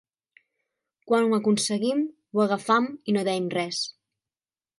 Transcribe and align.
Quan 1.11 1.27
ho 1.27 1.37
aconseguim, 1.37 2.01
ho 2.33 2.43
agafam 2.47 2.89
i 3.13 3.17
no 3.19 3.27
deim 3.29 3.53
res. 3.61 3.85